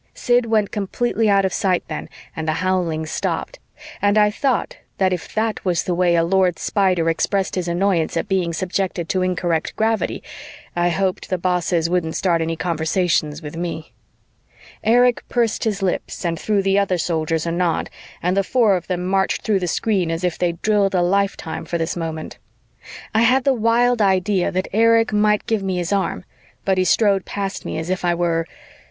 [0.15, 3.59] Sid went completely out of sight then and the howling stopped,
[4.01, 8.17] and I thought that if that was the way a Lord Spider expressed his annoyance
[8.17, 10.23] at being subjected to incorrect gravity,
[10.75, 13.93] I hoped the bosses wouldn't start any conversations with me.
[14.83, 17.87] Erich pursed his lips and threw the other Soldiers a nod
[18.23, 21.63] and the four of them marched through the screen as if they'd drilled a lifetime
[21.63, 22.39] for this moment.
[23.13, 26.25] I had the wild idea that Erich might give me his arm,
[26.65, 28.47] but he strode past me as if I were